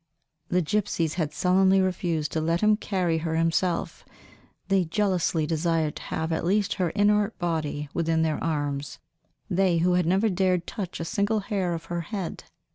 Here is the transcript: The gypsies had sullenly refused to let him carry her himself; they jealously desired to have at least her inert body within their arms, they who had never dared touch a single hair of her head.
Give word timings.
The 0.49 0.63
gypsies 0.63 1.13
had 1.13 1.31
sullenly 1.31 1.79
refused 1.79 2.31
to 2.31 2.41
let 2.41 2.61
him 2.61 2.75
carry 2.75 3.19
her 3.19 3.35
himself; 3.35 4.03
they 4.67 4.83
jealously 4.85 5.45
desired 5.45 5.95
to 5.97 6.01
have 6.01 6.31
at 6.31 6.43
least 6.43 6.73
her 6.81 6.89
inert 6.95 7.37
body 7.37 7.87
within 7.93 8.23
their 8.23 8.43
arms, 8.43 8.97
they 9.47 9.77
who 9.77 9.93
had 9.93 10.07
never 10.07 10.27
dared 10.27 10.65
touch 10.65 10.99
a 10.99 11.05
single 11.05 11.41
hair 11.41 11.75
of 11.75 11.85
her 11.85 12.01
head. 12.01 12.45